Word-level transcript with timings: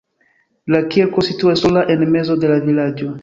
La 0.75 0.79
kirko 0.95 1.25
situas 1.27 1.63
sola 1.65 1.85
en 1.97 2.05
mezo 2.17 2.39
de 2.45 2.53
la 2.53 2.57
vilaĝo. 2.71 3.13